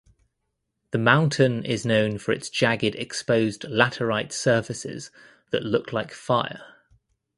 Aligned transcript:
The 0.89 0.97
mountain 0.97 1.63
is 1.63 1.85
known 1.85 2.17
for 2.17 2.31
its 2.31 2.49
jagged 2.49 2.95
exposed 2.95 3.61
laterite 3.69 4.31
surfaces 4.31 5.11
that 5.51 5.61
look 5.63 5.93
like 5.93 6.11
fire. 6.11 6.75